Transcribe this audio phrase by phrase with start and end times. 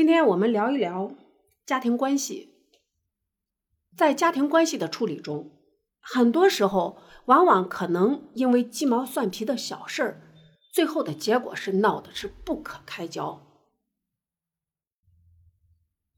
[0.00, 1.14] 今天我们聊一聊
[1.66, 2.54] 家庭关系。
[3.94, 5.60] 在家庭关系的处理中，
[6.00, 10.22] 很多时候往往可能因为鸡毛蒜皮的小事儿，
[10.72, 13.46] 最后的结果是闹的是不可开交。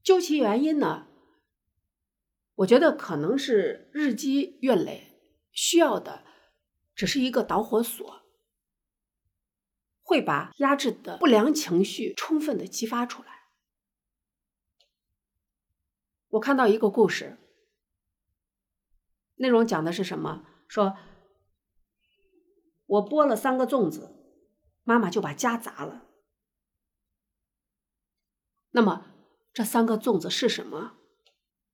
[0.04, 1.08] 究其原因呢，
[2.54, 5.08] 我觉得可能是日积月累，
[5.50, 6.22] 需要的
[6.94, 8.22] 只是一个导火索，
[10.02, 13.41] 会把压制的不良情绪充分的激发出来。
[16.32, 17.36] 我看到一个故事，
[19.34, 20.46] 内容讲的是什么？
[20.66, 20.96] 说，
[22.86, 24.16] 我剥了三个粽子，
[24.82, 26.06] 妈妈就把家砸了。
[28.70, 29.04] 那么
[29.52, 30.96] 这三个粽子是什么？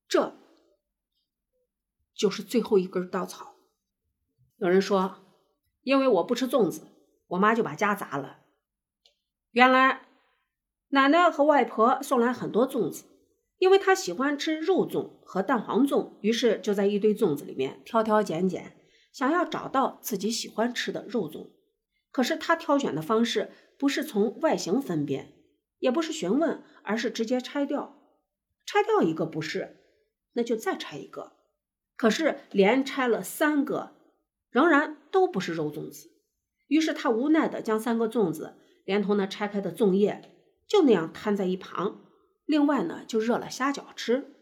[0.09, 0.37] 这
[2.13, 3.55] 就是最后一根稻草。
[4.57, 5.25] 有人说，
[5.83, 6.89] 因为我不吃粽子，
[7.29, 8.41] 我妈就把家砸了。
[9.53, 10.09] 原来，
[10.89, 13.05] 奶奶和外婆送来很多粽子。
[13.59, 18.77] 因为他喜欢吃肉粽和蛋黄粽，于是就在一堆粽子里面挑挑拣拣，
[19.13, 21.51] 想要找到自己喜欢吃的肉粽。
[22.11, 25.35] 可是他挑选的方式不是从外形分辨，
[25.79, 27.97] 也不是询问，而是直接拆掉。
[28.65, 29.77] 拆掉一个不是，
[30.35, 31.33] 那就再拆一个。
[31.97, 33.97] 可是连拆了三个，
[34.51, 36.11] 仍然都不是肉粽子。
[36.69, 40.33] 于是他无奈的将三个粽子连同那拆开的粽叶
[40.67, 42.05] 就那样摊在一旁。
[42.49, 44.35] 另外呢，就热了虾饺吃。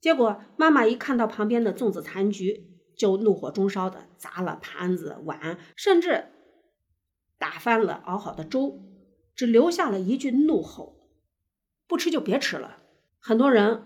[0.00, 6.26] 结果妈妈一看到旁边的粽子残局，就怒火中烧的砸了盘子碗，甚至
[7.38, 8.80] 打翻了熬好的粥，
[9.34, 11.08] 只留下了一句怒吼
[11.88, 12.84] ：“不吃就别吃了。”
[13.18, 13.82] 很多人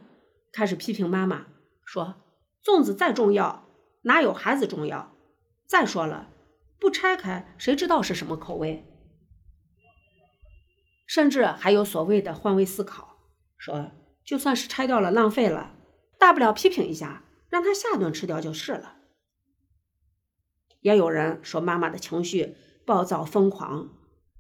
[0.53, 1.47] 开始批评妈妈，
[1.87, 2.17] 说
[2.63, 3.67] 粽子再重要，
[4.03, 5.17] 哪有孩子重要？
[5.67, 6.29] 再说了，
[6.79, 8.85] 不拆开谁知道是什么口味？
[11.13, 13.19] 甚至还有所谓的换位思考，
[13.59, 13.93] 说
[14.25, 15.77] 就算是拆掉了浪费了，
[16.19, 18.97] 大不了批评一下，让他下顿吃掉就是了。
[20.81, 23.91] 也有人说妈妈的情绪暴躁疯狂，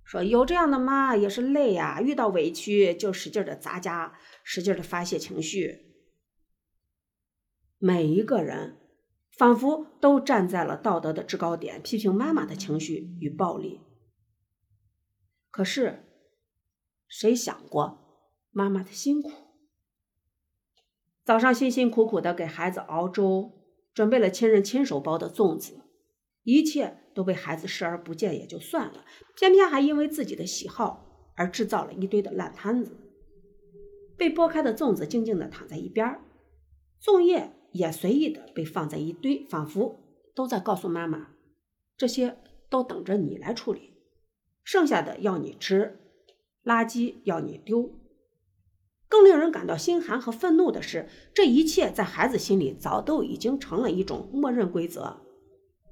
[0.02, 5.92] 说有这样的妈也是累呀，遇到委屈就使劲的砸家，使劲的发泄情绪。
[7.76, 8.78] 每一个人
[9.36, 13.82] 仿佛都站在了道德的制高点，批评妈妈的情绪与暴力。
[15.50, 16.08] 可是。
[17.12, 17.98] 谁想过
[18.52, 19.30] 妈妈的辛苦？
[21.22, 23.52] 早上辛辛苦苦的给孩子熬粥，
[23.92, 25.82] 准备了亲人亲手包的粽子，
[26.42, 29.04] 一切都被孩子视而不见也就算了，
[29.36, 32.96] 偏偏还因为自己的喜好而制造了一堆的烂摊子。
[34.16, 36.18] 被剥开的粽子静静的躺在一边，
[36.98, 40.00] 粽叶也随意的被放在一堆，仿佛
[40.34, 41.34] 都在告诉妈妈：
[41.94, 42.38] 这些
[42.70, 43.98] 都等着你来处理，
[44.64, 45.98] 剩下的要你吃。
[46.64, 47.98] 垃圾要你丢。
[49.08, 55.20] 更令人感到心寒和愤怒的是，这一切在孩子心里早都已经成了一种默认规则，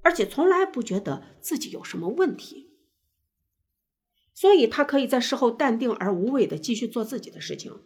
[0.02, 2.78] 而且从来不觉得自己有什么问题，
[4.32, 7.82] 所以他可以在事后淡定而无畏的继续做自己的事情，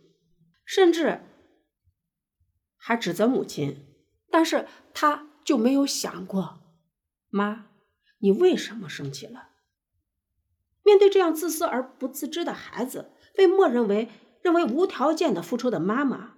[0.64, 1.22] 甚至
[2.76, 3.78] 还指责母亲，
[4.30, 6.60] 但是他就没有想过，
[7.28, 7.66] 妈，
[8.18, 9.48] 你为什么生气了？
[10.84, 14.08] 面对这样自私而不自知的孩子，被默认为
[14.42, 16.34] 认为无条件的付出的妈妈，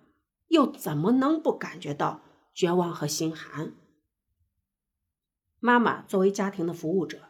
[0.48, 2.22] 又怎么能不感觉到
[2.54, 3.74] 绝望和心寒？
[5.58, 7.22] 妈妈作为家庭的服务者，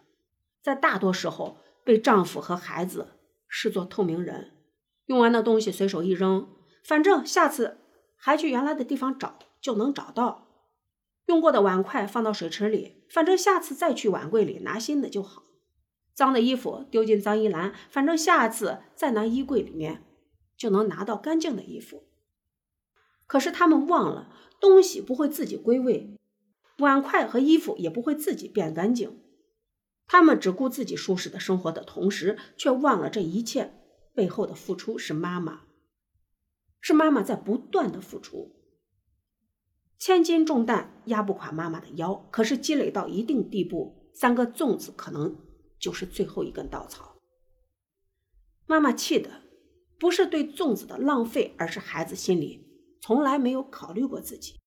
[0.63, 3.15] 在大多时候被丈夫和孩子
[3.49, 4.53] 视作透明人，
[5.07, 6.49] 用完的东西随手一扔，
[6.85, 7.79] 反正下次
[8.15, 10.47] 还去原来的地方找就能找到；
[11.27, 15.45] 用过的碗筷放到水池里，反正下次再去碗柜里拿新的就好。
[16.17, 20.03] 脏的衣服丢进脏衣篮，反正下次再拿衣柜里面
[20.57, 22.05] 就能拿到干净的衣服。
[23.27, 26.17] 可是他们忘了，东西不会自己归位，
[26.79, 29.21] 碗筷和衣服也不会自己变干净。
[30.07, 33.75] 他们只顾自己舒适的生活的同时，却忘了这一切
[34.15, 35.65] 背后的付出是妈妈，
[36.81, 38.57] 是妈妈在不断的付出。
[39.99, 45.37] 千斤重担压不垮妈妈的腰，可是积累到一定地步，三个粽子可能。
[45.87, 47.15] 就是最后一根稻草。
[48.67, 49.43] 妈妈气的
[50.01, 52.67] 不是对粽子的浪费，而是孩子心里
[53.01, 54.59] 从来没有考虑过自己。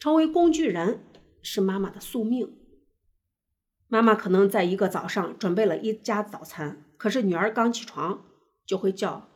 [0.00, 1.04] 成为工具人
[1.42, 2.58] 是妈妈的宿命。
[3.86, 8.26] 妈妈可能在一个早上准备了一家早餐，可是女儿刚起床
[8.66, 9.30] 就会叫：“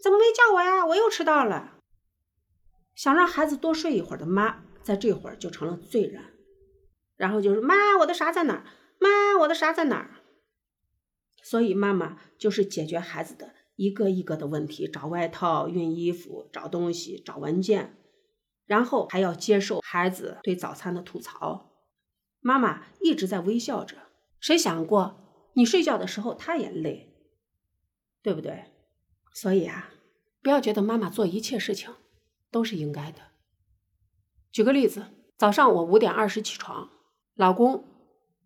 [0.00, 0.86] 怎么没叫我呀？
[0.86, 1.78] 我又迟到了。”
[2.94, 6.22] 想让孩子多睡一会儿的妈，在这会儿就成了罪人。
[7.16, 8.64] 然后就是妈，我的啥在哪儿？
[9.00, 10.19] 妈，我的啥在哪儿？
[11.42, 17.96] 所以，妈妈就是解决孩子的一个一个的问题：找外套、熨衣服、找东西、找文件，
[18.66, 21.72] 然后还要接受孩子对早餐的吐槽。
[22.40, 23.96] 妈妈一直在微笑着。
[24.38, 27.14] 谁想过，你睡觉的时候，他也累，
[28.22, 28.64] 对不对？
[29.34, 29.90] 所以啊，
[30.42, 31.94] 不要觉得妈妈做一切事情
[32.50, 33.20] 都是应该的。
[34.50, 35.06] 举个例子，
[35.36, 36.90] 早上我五点二十起床，
[37.34, 37.84] 老公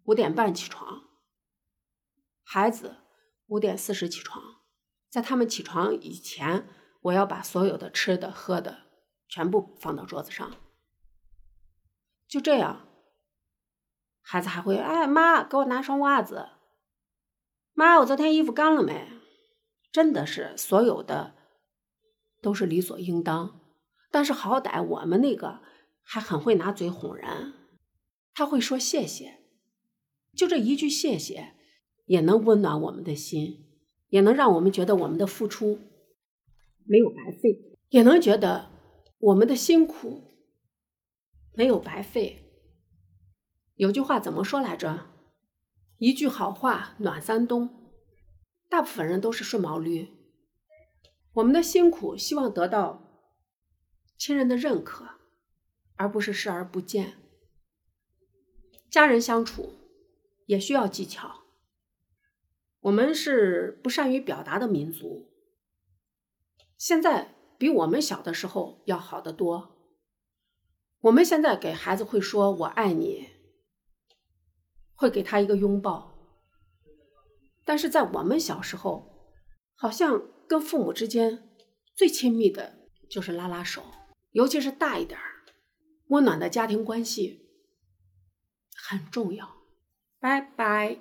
[0.04, 1.03] 五点半起床，
[2.54, 2.98] 孩子
[3.48, 4.40] 五点四十起床。
[5.10, 6.68] 在他们起床以前，
[7.00, 8.84] 我要把所有的吃的喝的
[9.26, 10.54] 全部放到桌子上。
[12.28, 12.86] 就这样，
[14.20, 16.50] 孩子还会哎，妈，给我拿双袜子。
[17.72, 19.08] 妈，我昨天衣服干了没？
[19.90, 21.34] 真的是所有的
[22.40, 23.60] 都是理所应当。
[24.12, 25.60] 但是好歹我们那个
[26.04, 27.52] 还很会拿嘴哄人，
[28.32, 29.40] 他会说谢谢，
[30.36, 31.56] 就这一句谢谢，
[32.06, 33.60] 也能温暖我们的心。
[34.10, 35.80] 也能让我们觉得我们的付出
[36.84, 38.70] 没有白费，也能觉得
[39.18, 40.22] 我们的辛苦
[41.54, 42.52] 没有白费。
[43.74, 45.06] 有句话怎么说来着？
[45.98, 47.90] 一句好话暖三冬。
[48.68, 50.08] 大部分人都是顺毛驴，
[51.32, 53.20] 我们的辛苦希望得到
[54.16, 55.06] 亲人的认可，
[55.96, 57.14] 而不是视而不见。
[58.88, 59.70] 家人相处
[60.46, 61.43] 也需要技巧。
[62.84, 65.30] 我们是不善于表达的民族，
[66.76, 69.74] 现在比我们小的时候要好得多。
[71.00, 73.30] 我们现在给孩子会说“我爱你”，
[74.94, 76.14] 会给他一个拥抱，
[77.64, 79.32] 但是在我们小时候，
[79.74, 81.48] 好像跟父母之间
[81.94, 83.82] 最亲密的就是拉拉手，
[84.32, 85.46] 尤其是大一点儿，
[86.08, 87.48] 温暖的家庭关系
[88.76, 89.56] 很重要。
[90.20, 90.98] 拜拜。